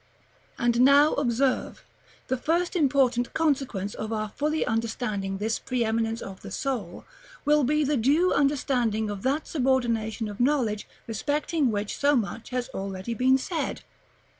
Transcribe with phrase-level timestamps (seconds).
[0.57, 0.65] §VIII.
[0.65, 1.85] And now observe,
[2.27, 7.05] the first important consequence of our fully understanding this preëminence of the soul,
[7.45, 12.67] will be the due understanding of that subordination of knowledge respecting which so much has
[12.69, 13.83] already been said.